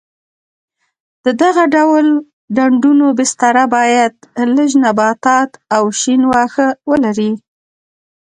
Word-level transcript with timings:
د 1.25 1.27
دغه 1.41 1.63
ډول 1.75 2.05
ډنډونو 2.55 3.07
بستره 3.19 3.63
باید 3.75 4.13
لږ 4.55 4.71
نباتات 4.85 5.51
او 5.75 5.83
شین 5.99 6.21
واښه 6.31 6.67
ولري. 6.89 7.31